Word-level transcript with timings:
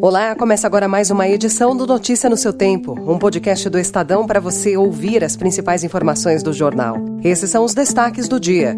Olá, 0.00 0.36
começa 0.36 0.64
agora 0.64 0.86
mais 0.86 1.10
uma 1.10 1.28
edição 1.28 1.76
do 1.76 1.84
Notícia 1.84 2.30
no 2.30 2.36
seu 2.36 2.52
Tempo, 2.52 2.92
um 3.04 3.18
podcast 3.18 3.68
do 3.68 3.80
Estadão 3.80 4.26
para 4.28 4.38
você 4.38 4.76
ouvir 4.76 5.24
as 5.24 5.36
principais 5.36 5.82
informações 5.82 6.40
do 6.40 6.52
jornal. 6.52 6.96
Esses 7.24 7.50
são 7.50 7.64
os 7.64 7.74
destaques 7.74 8.28
do 8.28 8.38
dia. 8.38 8.76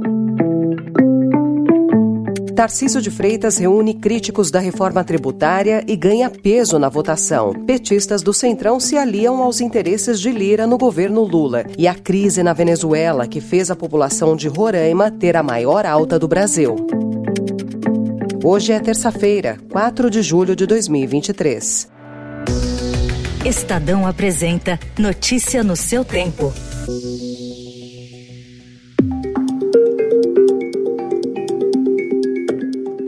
Tarcísio 2.57 3.03
de 3.03 3.11
Freitas 3.11 3.59
reúne 3.59 3.93
críticos 3.93 4.51
da 4.51 4.61
reforma 4.61 5.05
tributária 5.05 5.85
e 5.87 5.95
ganha 5.95 6.31
peso 6.31 6.79
na 6.79 6.89
votação. 6.89 7.53
Petistas 7.67 8.23
do 8.23 8.33
Centrão 8.33 8.81
se 8.81 8.97
aliam 8.97 9.43
aos 9.43 9.61
interesses 9.61 10.19
de 10.19 10.31
Lira 10.31 10.67
no 10.67 10.79
governo 10.79 11.23
Lula. 11.23 11.67
E 11.77 11.87
a 11.87 11.95
crise 11.95 12.43
na 12.43 12.55
Venezuela, 12.55 13.27
que 13.27 13.43
fez 13.43 13.71
a 13.71 13.77
população 13.77 14.35
de 14.35 14.49
Roraima 14.49 15.11
ter 15.11 15.37
a 15.37 15.43
maior 15.43 15.85
alta 15.85 16.19
do 16.19 16.27
Brasil. 16.27 16.77
Hoje 18.43 18.73
é 18.73 18.81
terça-feira, 18.81 19.59
4 19.71 20.09
de 20.09 20.23
julho 20.23 20.57
de 20.57 20.65
2023. 20.65 21.91
Estadão 23.45 24.07
apresenta 24.07 24.81
Notícia 24.99 25.63
no 25.63 25.77
seu 25.77 26.03
tempo. 26.07 26.51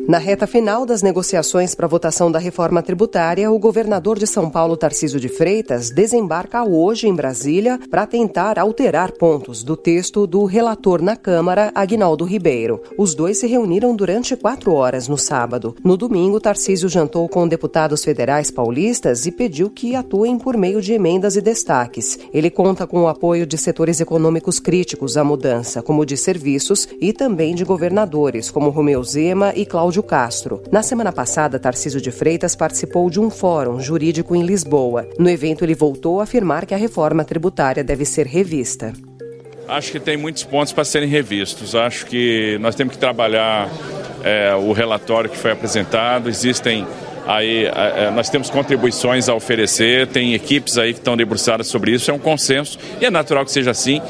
Na 0.08 0.18
reta 0.18 0.48
final 0.48 0.84
das 0.84 1.00
negociações 1.00 1.76
para 1.76 1.86
a 1.86 1.88
votação 1.88 2.30
da 2.30 2.38
reforma 2.38 2.82
tributária, 2.82 3.50
o 3.50 3.58
governador 3.58 4.18
de 4.18 4.26
São 4.26 4.50
Paulo, 4.50 4.76
Tarcísio 4.76 5.20
de 5.20 5.28
Freitas, 5.28 5.90
desembarca 5.90 6.64
hoje 6.64 7.06
em 7.06 7.14
Brasília 7.14 7.78
para 7.88 8.04
tentar 8.04 8.58
alterar 8.58 9.12
pontos 9.12 9.62
do 9.62 9.76
texto 9.76 10.26
do 10.26 10.44
relator 10.44 11.00
na 11.00 11.14
Câmara, 11.14 11.70
Agnaldo 11.72 12.24
Ribeiro. 12.24 12.82
Os 12.98 13.14
dois 13.14 13.38
se 13.38 13.46
reuniram 13.46 13.94
durante 13.94 14.34
quatro 14.34 14.74
horas 14.74 15.06
no 15.06 15.16
sábado. 15.16 15.76
No 15.84 15.96
domingo, 15.96 16.40
Tarcísio 16.40 16.88
jantou 16.88 17.28
com 17.28 17.46
deputados 17.46 18.02
federais 18.02 18.50
paulistas 18.50 19.24
e 19.24 19.30
pediu 19.30 19.70
que 19.70 19.94
atuem 19.94 20.36
por 20.36 20.56
meio 20.56 20.82
de 20.82 20.92
emendas 20.92 21.36
e 21.36 21.40
destaques. 21.40 22.18
Ele 22.34 22.50
conta 22.50 22.88
com 22.88 23.02
o 23.02 23.08
apoio 23.08 23.46
de 23.46 23.56
setores 23.56 24.00
econômicos 24.00 24.58
críticos 24.58 25.16
à 25.16 25.22
mudança, 25.22 25.80
como 25.80 26.04
de 26.04 26.16
serviços, 26.16 26.88
e 27.00 27.12
também 27.12 27.54
de 27.54 27.64
governadores, 27.64 28.50
como 28.50 28.68
Romeu 28.68 29.02
Zema 29.04 29.52
e 29.54 29.64
Cláudio 29.64 29.91
Cláudio 29.92 30.02
Castro. 30.02 30.62
Na 30.72 30.82
semana 30.82 31.12
passada, 31.12 31.58
Tarcísio 31.58 32.00
de 32.00 32.10
Freitas 32.10 32.56
participou 32.56 33.10
de 33.10 33.20
um 33.20 33.28
fórum 33.28 33.78
jurídico 33.78 34.34
em 34.34 34.42
Lisboa. 34.42 35.06
No 35.18 35.28
evento, 35.28 35.62
ele 35.64 35.74
voltou 35.74 36.18
a 36.18 36.22
afirmar 36.22 36.64
que 36.64 36.72
a 36.72 36.78
reforma 36.78 37.26
tributária 37.26 37.84
deve 37.84 38.06
ser 38.06 38.26
revista. 38.26 38.94
Acho 39.68 39.92
que 39.92 40.00
tem 40.00 40.16
muitos 40.16 40.44
pontos 40.44 40.72
para 40.72 40.82
serem 40.84 41.10
revistos. 41.10 41.74
Acho 41.74 42.06
que 42.06 42.56
nós 42.62 42.74
temos 42.74 42.94
que 42.94 42.98
trabalhar 42.98 43.68
é, 44.24 44.54
o 44.54 44.72
relatório 44.72 45.28
que 45.28 45.36
foi 45.36 45.50
apresentado. 45.50 46.30
Existem 46.30 46.86
aí 47.26 47.66
é, 47.66 48.04
é 48.04 48.10
nós 48.10 48.30
temos 48.30 48.48
contribuições 48.48 49.28
a 49.28 49.34
oferecer, 49.34 50.06
tem 50.06 50.32
equipes 50.32 50.78
aí 50.78 50.94
que 50.94 51.00
estão 51.00 51.18
debruçadas 51.18 51.66
sobre 51.66 51.92
isso, 51.92 52.10
é 52.10 52.14
um 52.14 52.18
consenso 52.18 52.78
e 52.98 53.04
é 53.04 53.10
natural 53.10 53.44
que 53.44 53.52
seja 53.52 53.70
assim, 53.70 54.00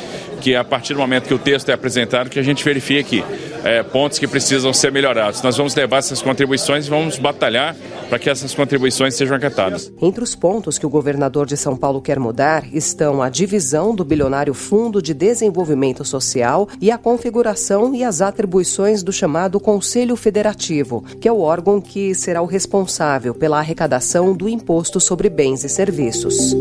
que 0.40 0.54
a 0.54 0.62
partir 0.62 0.94
do 0.94 1.00
momento 1.00 1.26
que 1.26 1.34
o 1.34 1.38
texto 1.38 1.68
é 1.70 1.72
apresentado, 1.72 2.30
que 2.30 2.38
a 2.38 2.42
gente 2.42 2.64
verifique 2.64 3.24
é, 3.64 3.82
pontos 3.82 4.18
que 4.18 4.26
precisam 4.26 4.72
ser 4.72 4.92
melhorados. 4.92 5.42
Nós 5.42 5.56
vamos 5.56 5.74
levar 5.74 5.98
essas 5.98 6.22
contribuições 6.22 6.86
e 6.86 6.90
vamos 6.90 7.18
batalhar 7.18 7.76
para 8.08 8.18
que 8.18 8.28
essas 8.28 8.54
contribuições 8.54 9.14
sejam 9.14 9.36
acatadas. 9.36 9.92
Entre 10.00 10.22
os 10.22 10.34
pontos 10.34 10.78
que 10.78 10.86
o 10.86 10.90
governador 10.90 11.46
de 11.46 11.56
São 11.56 11.76
Paulo 11.76 12.00
quer 12.00 12.18
mudar 12.18 12.64
estão 12.74 13.22
a 13.22 13.28
divisão 13.28 13.94
do 13.94 14.04
bilionário 14.04 14.54
Fundo 14.54 15.00
de 15.00 15.14
Desenvolvimento 15.14 16.04
Social 16.04 16.68
e 16.80 16.90
a 16.90 16.98
configuração 16.98 17.94
e 17.94 18.04
as 18.04 18.20
atribuições 18.20 19.02
do 19.02 19.12
chamado 19.12 19.58
Conselho 19.58 20.16
Federativo, 20.16 21.04
que 21.20 21.28
é 21.28 21.32
o 21.32 21.40
órgão 21.40 21.80
que 21.80 22.14
será 22.14 22.42
o 22.42 22.46
responsável 22.46 23.34
pela 23.34 23.58
arrecadação 23.58 24.34
do 24.34 24.48
imposto 24.48 25.00
sobre 25.00 25.28
bens 25.28 25.64
e 25.64 25.68
serviços. 25.68 26.54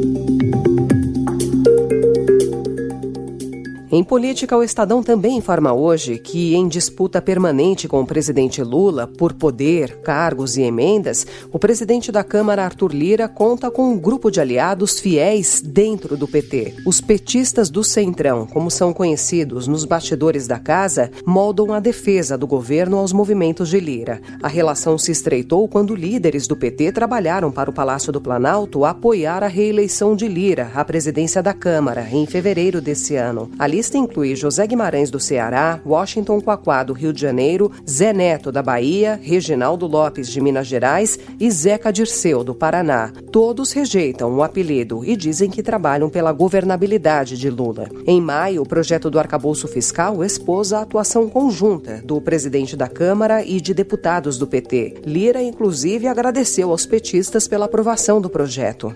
Em 3.93 4.05
política, 4.05 4.55
o 4.55 4.63
Estadão 4.63 5.03
também 5.03 5.35
informa 5.35 5.73
hoje 5.73 6.17
que, 6.17 6.55
em 6.55 6.65
disputa 6.69 7.21
permanente 7.21 7.89
com 7.89 7.99
o 7.99 8.05
presidente 8.05 8.63
Lula 8.63 9.05
por 9.05 9.33
poder, 9.33 9.97
cargos 9.97 10.55
e 10.55 10.61
emendas, 10.61 11.27
o 11.51 11.59
presidente 11.59 12.09
da 12.09 12.23
Câmara, 12.23 12.63
Arthur 12.63 12.93
Lira, 12.93 13.27
conta 13.27 13.69
com 13.69 13.91
um 13.91 13.99
grupo 13.99 14.31
de 14.31 14.39
aliados 14.39 14.97
fiéis 14.97 15.61
dentro 15.61 16.15
do 16.15 16.25
PT. 16.25 16.75
Os 16.85 17.01
petistas 17.01 17.69
do 17.69 17.83
Centrão, 17.83 18.47
como 18.47 18.71
são 18.71 18.93
conhecidos 18.93 19.67
nos 19.67 19.83
bastidores 19.83 20.47
da 20.47 20.57
casa, 20.57 21.11
moldam 21.25 21.73
a 21.73 21.81
defesa 21.81 22.37
do 22.37 22.47
governo 22.47 22.97
aos 22.97 23.11
movimentos 23.11 23.67
de 23.67 23.81
Lira. 23.81 24.21
A 24.41 24.47
relação 24.47 24.97
se 24.97 25.11
estreitou 25.11 25.67
quando 25.67 25.95
líderes 25.95 26.47
do 26.47 26.55
PT 26.55 26.93
trabalharam 26.93 27.51
para 27.51 27.69
o 27.69 27.73
Palácio 27.73 28.13
do 28.13 28.21
Planalto 28.21 28.85
apoiar 28.85 29.43
a 29.43 29.47
reeleição 29.47 30.15
de 30.15 30.29
Lira 30.29 30.71
à 30.73 30.85
presidência 30.85 31.43
da 31.43 31.53
Câmara 31.53 32.07
em 32.09 32.25
fevereiro 32.25 32.79
desse 32.79 33.17
ano. 33.17 33.51
Ali 33.59 33.80
lista 33.81 33.97
inclui 33.97 34.35
José 34.35 34.67
Guimarães 34.67 35.09
do 35.09 35.19
Ceará, 35.19 35.81
Washington 35.83 36.39
Quaquá 36.39 36.83
do 36.83 36.93
Rio 36.93 37.11
de 37.11 37.19
Janeiro, 37.19 37.71
Zé 37.89 38.13
Neto 38.13 38.51
da 38.51 38.61
Bahia, 38.61 39.19
Reginaldo 39.19 39.87
Lopes 39.87 40.29
de 40.29 40.39
Minas 40.39 40.67
Gerais 40.67 41.17
e 41.39 41.49
Zeca 41.49 41.91
Dirceu 41.91 42.43
do 42.43 42.53
Paraná. 42.53 43.11
Todos 43.31 43.71
rejeitam 43.71 44.35
o 44.35 44.43
apelido 44.43 45.03
e 45.03 45.15
dizem 45.15 45.49
que 45.49 45.63
trabalham 45.63 46.11
pela 46.11 46.31
governabilidade 46.31 47.35
de 47.39 47.49
Lula. 47.49 47.89
Em 48.05 48.21
maio, 48.21 48.61
o 48.61 48.67
projeto 48.67 49.09
do 49.09 49.17
arcabouço 49.17 49.67
fiscal 49.67 50.23
expôs 50.23 50.71
a 50.71 50.81
atuação 50.81 51.27
conjunta 51.27 52.03
do 52.05 52.21
presidente 52.21 52.77
da 52.77 52.87
Câmara 52.87 53.43
e 53.43 53.59
de 53.59 53.73
deputados 53.73 54.37
do 54.37 54.45
PT. 54.45 55.01
Lira, 55.07 55.41
inclusive, 55.41 56.07
agradeceu 56.07 56.69
aos 56.69 56.85
petistas 56.85 57.47
pela 57.47 57.65
aprovação 57.65 58.21
do 58.21 58.29
projeto. 58.29 58.93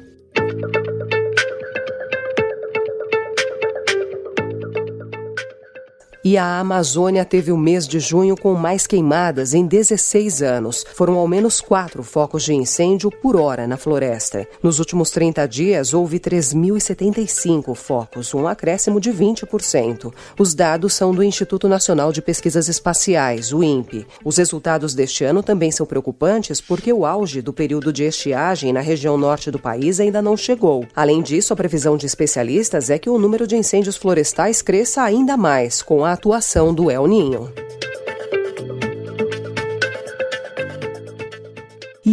E 6.28 6.40
a 6.40 6.60
Amazônia 6.60 7.24
teve 7.24 7.52
o 7.52 7.58
mês 7.58 7.88
de 7.88 8.00
junho 8.00 8.36
com 8.36 8.56
mais 8.56 8.88
queimadas 8.88 9.54
em 9.54 9.64
16 9.64 10.42
anos. 10.42 10.84
Foram 10.96 11.20
ao 11.20 11.28
menos 11.28 11.62
quatro 11.62 12.02
focos 12.02 12.42
de 12.42 12.52
incêndio 12.52 13.12
por 13.12 13.36
hora 13.36 13.68
na 13.68 13.78
floresta. 13.78 14.48
Nos 14.64 14.80
últimos 14.80 15.12
30 15.12 15.48
dias, 15.48 15.94
houve 15.94 16.20
3.075 16.20 17.76
focos, 17.76 18.34
um 18.34 18.48
acréscimo 18.48 19.00
de 19.00 19.12
20%. 19.12 20.12
Os 20.40 20.56
dados 20.56 20.96
são 20.96 21.14
do 21.14 21.22
Instituto 21.22 21.70
Nacional 21.70 22.12
de 22.12 22.24
Pesquisas 22.24 22.68
Espaciais, 22.68 23.54
o 23.54 23.64
INPE. 23.64 24.08
Os 24.24 24.38
resultados 24.38 24.96
deste 24.96 25.24
ano 25.24 25.44
também 25.44 25.70
são 25.70 25.86
preocupantes 25.86 26.60
porque 26.60 26.92
o 26.92 27.06
auge 27.06 27.40
do 27.40 27.54
período 27.54 27.94
de 27.94 28.04
estiagem 28.04 28.74
na 28.74 28.82
região 28.82 29.16
norte 29.16 29.52
do 29.52 29.60
país 29.60 30.00
ainda 30.00 30.24
não 30.24 30.36
chegou. 30.36 30.88
Além 30.96 31.22
disso, 31.22 31.54
a 31.54 31.56
previsão 31.56 31.96
de 31.96 32.08
especialistas 32.08 32.90
é 32.90 32.98
que 32.98 33.12
o 33.12 33.20
número 33.20 33.46
de 33.46 33.56
incêndios 33.56 33.96
florestais 33.96 34.64
cresça 34.64 35.04
ainda 35.04 35.38
mais 35.38 35.84
com 35.84 36.04
a 36.04 36.15
atuação 36.16 36.74
do 36.74 36.90
El 36.90 37.06
Ninho. 37.08 37.52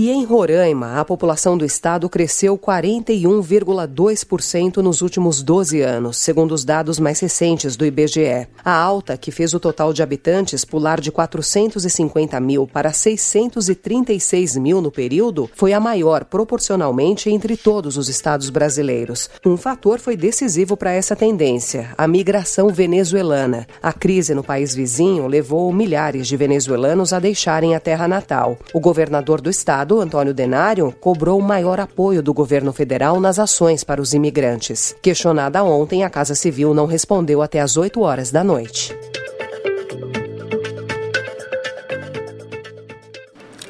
E 0.02 0.10
em 0.10 0.24
Roraima, 0.24 0.98
a 0.98 1.04
população 1.04 1.56
do 1.56 1.64
estado 1.64 2.08
cresceu 2.08 2.58
41,2% 2.58 4.78
nos 4.78 5.00
últimos 5.00 5.44
12 5.44 5.80
anos, 5.80 6.16
segundo 6.16 6.50
os 6.50 6.64
dados 6.64 6.98
mais 6.98 7.20
recentes 7.20 7.76
do 7.76 7.86
IBGE. 7.86 8.48
A 8.64 8.72
alta, 8.72 9.16
que 9.16 9.30
fez 9.30 9.54
o 9.54 9.60
total 9.60 9.92
de 9.92 10.02
habitantes 10.02 10.64
pular 10.64 11.00
de 11.00 11.12
450 11.12 12.40
mil 12.40 12.66
para 12.66 12.92
636 12.92 14.56
mil 14.56 14.82
no 14.82 14.90
período, 14.90 15.48
foi 15.54 15.72
a 15.72 15.78
maior 15.78 16.24
proporcionalmente 16.24 17.30
entre 17.30 17.56
todos 17.56 17.96
os 17.96 18.08
estados 18.08 18.50
brasileiros. 18.50 19.30
Um 19.46 19.56
fator 19.56 20.00
foi 20.00 20.16
decisivo 20.16 20.76
para 20.76 20.90
essa 20.90 21.14
tendência: 21.14 21.94
a 21.96 22.08
migração 22.08 22.70
venezuelana. 22.70 23.68
A 23.80 23.92
crise 23.92 24.34
no 24.34 24.42
país 24.42 24.74
vizinho 24.74 25.28
levou 25.28 25.72
milhares 25.72 26.26
de 26.26 26.36
venezuelanos 26.36 27.12
a 27.12 27.20
deixarem 27.20 27.76
a 27.76 27.78
terra 27.78 28.08
natal. 28.08 28.58
O 28.74 28.80
governador 28.80 29.40
do 29.40 29.48
estado 29.48 29.91
Antônio 30.00 30.32
Denário, 30.32 30.94
cobrou 31.00 31.40
maior 31.40 31.80
apoio 31.80 32.22
do 32.22 32.32
governo 32.32 32.72
federal 32.72 33.20
nas 33.20 33.38
ações 33.38 33.84
para 33.84 34.00
os 34.00 34.14
imigrantes. 34.14 34.94
Questionada 35.02 35.62
ontem, 35.62 36.04
a 36.04 36.10
Casa 36.10 36.34
Civil 36.34 36.72
não 36.72 36.86
respondeu 36.86 37.42
até 37.42 37.60
às 37.60 37.76
8 37.76 38.00
horas 38.00 38.30
da 38.30 38.42
noite. 38.44 38.94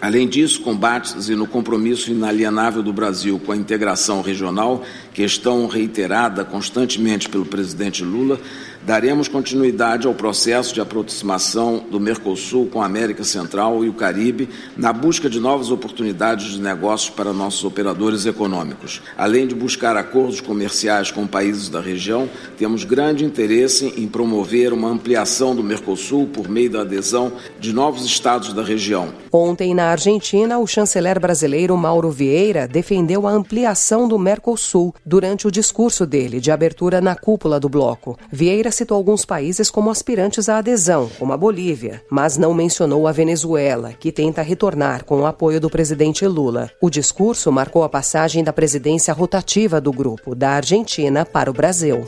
Além 0.03 0.27
disso, 0.27 0.63
combates 0.63 1.29
e 1.29 1.37
no 1.37 1.47
compromisso 1.47 2.11
inalienável 2.11 2.83
do 2.83 2.93
Brasil 2.93 3.39
com 3.39 3.53
a 3.53 3.57
integração 3.57 4.21
regional 4.21 4.83
questão 5.15 5.67
reiterada 5.67 6.45
constantemente 6.45 7.29
pelo 7.29 7.45
presidente 7.45 8.03
Lula, 8.03 8.41
daremos 8.85 9.29
continuidade 9.29 10.07
ao 10.07 10.15
processo 10.15 10.75
de 10.75 10.81
aproximação 10.81 11.85
do 11.91 12.01
Mercosul 12.01 12.67
com 12.67 12.83
a 12.83 12.87
América 12.87 13.23
Central 13.23 13.85
e 13.85 13.89
o 13.89 13.93
Caribe 13.93 14.49
na 14.77 14.93
busca 14.93 15.31
de 15.31 15.39
novas 15.39 15.71
oportunidades 15.71 16.53
de 16.53 16.61
negócios 16.61 17.11
para 17.11 17.33
nossos 17.33 17.65
operadores 17.65 18.27
econômicos. 18.27 19.01
Além 19.17 19.47
de 19.47 19.55
buscar 19.55 19.97
acordos 19.97 20.41
comerciais 20.41 21.11
com 21.11 21.27
países 21.27 21.69
da 21.69 21.81
região, 21.81 22.29
temos 22.59 22.85
grande 22.85 23.25
interesse 23.25 23.95
em 23.97 24.09
promover 24.09 24.73
uma 24.73 24.89
ampliação 24.89 25.55
do 25.55 25.63
Mercosul 25.63 26.27
por 26.27 26.49
meio 26.49 26.71
da 26.71 26.81
adesão 26.81 27.33
de 27.61 27.73
novos 27.73 28.05
estados 28.05 28.53
da 28.53 28.63
região. 28.63 29.13
Ontem, 29.31 29.75
na 29.75 29.87
Argentina, 29.87 30.59
o 30.59 30.67
chanceler 30.67 31.21
brasileiro 31.21 31.77
Mauro 31.77 32.11
Vieira 32.11 32.67
defendeu 32.67 33.27
a 33.27 33.31
ampliação 33.31 34.09
do 34.09 34.19
Mercosul 34.19 34.95
durante 35.05 35.47
o 35.47 35.51
discurso 35.51 36.07
dele 36.07 36.41
de 36.41 36.51
abertura 36.51 37.01
na 37.01 37.15
cúpula 37.15 37.59
do 37.59 37.69
bloco. 37.69 38.19
Vieira 38.31 38.71
citou 38.71 38.97
alguns 38.97 39.25
países 39.25 39.71
como 39.71 39.91
aspirantes 39.91 40.49
à 40.49 40.59
adesão, 40.59 41.11
como 41.19 41.33
a 41.33 41.37
Bolívia, 41.37 42.03
mas 42.11 42.37
não 42.37 42.55
mencionou 42.55 43.07
a 43.07 43.13
Venezuela, 43.13 43.93
que 43.93 44.13
tenta 44.13 44.43
retornar 44.43 45.05
com 45.05 45.21
o 45.21 45.27
apoio 45.27 45.61
do 45.61 45.71
presidente 45.71 46.27
Lula. 46.27 46.71
O 46.81 46.91
discurso 46.91 47.51
marcou 47.51 47.85
a 47.85 47.89
passagem 47.89 48.43
da 48.45 48.53
presidência 48.53 49.13
rotativa 49.13 49.81
do 49.81 49.93
grupo, 49.93 50.35
da 50.35 50.51
Argentina 50.51 51.25
para 51.25 51.51
o 51.51 51.55
Brasil. 51.55 52.05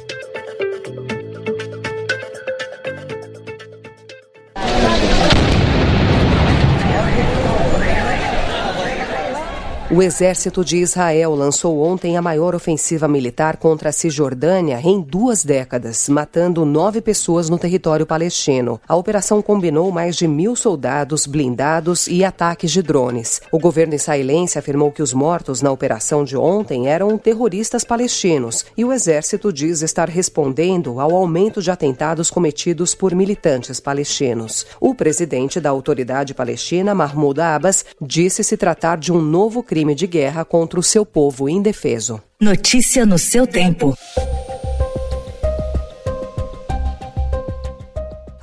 O 9.94 10.02
exército 10.02 10.64
de 10.64 10.78
Israel 10.78 11.36
lançou 11.36 11.80
ontem 11.80 12.16
a 12.16 12.20
maior 12.20 12.52
ofensiva 12.52 13.06
militar 13.06 13.58
contra 13.58 13.90
a 13.90 13.92
Cisjordânia 13.92 14.80
em 14.82 15.00
duas 15.00 15.44
décadas, 15.44 16.08
matando 16.08 16.64
nove 16.64 17.00
pessoas 17.00 17.48
no 17.48 17.56
território 17.56 18.04
palestino. 18.04 18.80
A 18.88 18.96
operação 18.96 19.40
combinou 19.40 19.92
mais 19.92 20.16
de 20.16 20.26
mil 20.26 20.56
soldados, 20.56 21.28
blindados 21.28 22.08
e 22.08 22.24
ataques 22.24 22.72
de 22.72 22.82
drones. 22.82 23.40
O 23.52 23.58
governo 23.60 23.94
israelense 23.94 24.58
afirmou 24.58 24.90
que 24.90 25.00
os 25.00 25.12
mortos 25.12 25.62
na 25.62 25.70
operação 25.70 26.24
de 26.24 26.36
ontem 26.36 26.88
eram 26.88 27.16
terroristas 27.16 27.84
palestinos 27.84 28.66
e 28.76 28.84
o 28.84 28.92
exército 28.92 29.52
diz 29.52 29.80
estar 29.80 30.08
respondendo 30.08 30.98
ao 30.98 31.14
aumento 31.14 31.62
de 31.62 31.70
atentados 31.70 32.30
cometidos 32.30 32.96
por 32.96 33.14
militantes 33.14 33.78
palestinos. 33.78 34.66
O 34.80 34.92
presidente 34.92 35.60
da 35.60 35.70
autoridade 35.70 36.34
palestina, 36.34 36.96
Mahmoud 36.96 37.40
Abbas, 37.40 37.84
disse 38.00 38.42
se 38.42 38.56
tratar 38.56 38.98
de 38.98 39.12
um 39.12 39.22
novo 39.22 39.62
crime 39.62 39.83
crime 39.84 39.94
de 39.94 40.06
guerra 40.06 40.44
contra 40.46 40.80
o 40.80 40.82
seu 40.82 41.04
povo 41.04 41.46
indefeso. 41.46 42.20
Notícia 42.40 43.04
no 43.04 43.18
seu 43.18 43.46
tempo. 43.46 43.94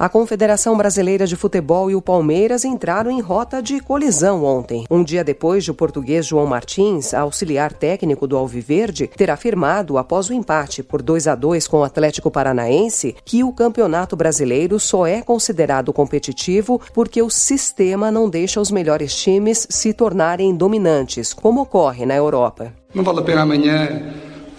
A 0.01 0.09
Confederação 0.09 0.75
Brasileira 0.75 1.27
de 1.27 1.35
Futebol 1.35 1.91
e 1.91 1.93
o 1.93 2.01
Palmeiras 2.01 2.65
entraram 2.65 3.11
em 3.11 3.21
rota 3.21 3.61
de 3.61 3.79
colisão 3.79 4.43
ontem. 4.43 4.83
Um 4.89 5.03
dia 5.03 5.23
depois 5.23 5.63
de 5.63 5.69
o 5.69 5.75
português 5.75 6.25
João 6.25 6.47
Martins, 6.47 7.13
auxiliar 7.13 7.71
técnico 7.71 8.25
do 8.25 8.35
Alviverde, 8.35 9.05
ter 9.15 9.29
afirmado, 9.29 9.99
após 9.99 10.27
o 10.27 10.33
empate 10.33 10.81
por 10.81 11.03
2 11.03 11.27
a 11.27 11.35
2 11.35 11.67
com 11.67 11.81
o 11.81 11.83
Atlético 11.83 12.31
Paranaense, 12.31 13.15
que 13.23 13.43
o 13.43 13.53
Campeonato 13.53 14.15
Brasileiro 14.15 14.79
só 14.79 15.05
é 15.05 15.21
considerado 15.21 15.93
competitivo 15.93 16.81
porque 16.95 17.21
o 17.21 17.29
sistema 17.29 18.09
não 18.09 18.27
deixa 18.27 18.59
os 18.59 18.71
melhores 18.71 19.15
times 19.15 19.67
se 19.69 19.93
tornarem 19.93 20.55
dominantes, 20.55 21.31
como 21.31 21.61
ocorre 21.61 22.07
na 22.07 22.15
Europa. 22.15 22.73
Não 22.91 23.03
vale 23.03 23.19
a 23.19 23.21
pena 23.21 23.41
amanhã 23.43 24.01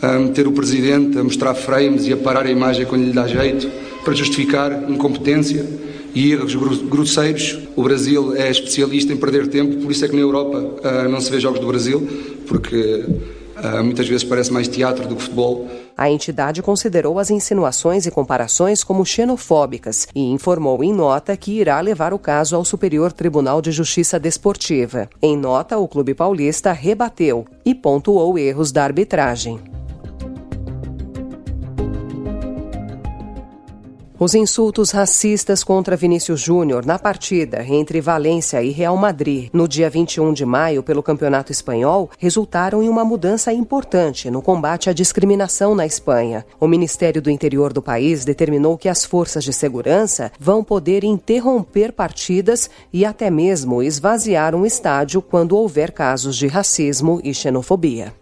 um, 0.04 0.28
ter 0.32 0.46
o 0.46 0.52
presidente 0.52 1.18
a 1.18 1.24
mostrar 1.24 1.52
frames 1.56 2.06
e 2.06 2.12
a 2.12 2.16
parar 2.16 2.46
a 2.46 2.50
imagem 2.52 2.86
quando 2.86 3.02
lhe 3.02 3.12
dá 3.12 3.26
jeito 3.26 3.91
para 4.04 4.14
justificar 4.14 4.90
incompetência 4.90 5.66
e 6.14 6.32
erros 6.32 6.54
grosseiros. 6.54 7.58
O 7.74 7.82
Brasil 7.82 8.36
é 8.36 8.50
especialista 8.50 9.12
em 9.12 9.16
perder 9.16 9.48
tempo, 9.48 9.76
por 9.82 9.90
isso 9.90 10.04
é 10.04 10.08
que 10.08 10.14
na 10.14 10.20
Europa 10.20 10.58
uh, 10.58 11.08
não 11.08 11.20
se 11.20 11.30
vê 11.30 11.40
jogos 11.40 11.60
do 11.60 11.66
Brasil, 11.66 12.06
porque 12.46 13.04
uh, 13.06 13.82
muitas 13.82 14.06
vezes 14.06 14.24
parece 14.24 14.52
mais 14.52 14.68
teatro 14.68 15.06
do 15.06 15.16
que 15.16 15.22
futebol. 15.22 15.68
A 15.96 16.10
entidade 16.10 16.62
considerou 16.62 17.18
as 17.18 17.30
insinuações 17.30 18.06
e 18.06 18.10
comparações 18.10 18.82
como 18.82 19.04
xenofóbicas 19.04 20.08
e 20.14 20.20
informou 20.20 20.82
em 20.82 20.92
nota 20.92 21.36
que 21.36 21.52
irá 21.52 21.80
levar 21.80 22.12
o 22.12 22.18
caso 22.18 22.56
ao 22.56 22.64
Superior 22.64 23.12
Tribunal 23.12 23.62
de 23.62 23.70
Justiça 23.70 24.18
Desportiva. 24.18 25.08
Em 25.20 25.36
nota, 25.36 25.78
o 25.78 25.86
Clube 25.86 26.14
Paulista 26.14 26.72
rebateu 26.72 27.46
e 27.64 27.74
pontuou 27.74 28.38
erros 28.38 28.72
da 28.72 28.84
arbitragem. 28.84 29.60
Os 34.22 34.36
insultos 34.36 34.92
racistas 34.92 35.64
contra 35.64 35.96
Vinícius 35.96 36.40
Júnior 36.40 36.86
na 36.86 36.96
partida 36.96 37.66
entre 37.66 38.00
Valência 38.00 38.62
e 38.62 38.70
Real 38.70 38.96
Madrid 38.96 39.50
no 39.52 39.66
dia 39.66 39.90
21 39.90 40.32
de 40.32 40.46
maio 40.46 40.80
pelo 40.80 41.02
Campeonato 41.02 41.50
Espanhol 41.50 42.08
resultaram 42.20 42.80
em 42.84 42.88
uma 42.88 43.04
mudança 43.04 43.52
importante 43.52 44.30
no 44.30 44.40
combate 44.40 44.88
à 44.88 44.92
discriminação 44.92 45.74
na 45.74 45.84
Espanha. 45.84 46.46
O 46.60 46.68
Ministério 46.68 47.20
do 47.20 47.32
Interior 47.32 47.72
do 47.72 47.82
país 47.82 48.24
determinou 48.24 48.78
que 48.78 48.88
as 48.88 49.04
forças 49.04 49.42
de 49.42 49.52
segurança 49.52 50.30
vão 50.38 50.62
poder 50.62 51.02
interromper 51.02 51.90
partidas 51.90 52.70
e 52.92 53.04
até 53.04 53.28
mesmo 53.28 53.82
esvaziar 53.82 54.54
um 54.54 54.64
estádio 54.64 55.20
quando 55.20 55.56
houver 55.56 55.90
casos 55.90 56.36
de 56.36 56.46
racismo 56.46 57.20
e 57.24 57.34
xenofobia. 57.34 58.21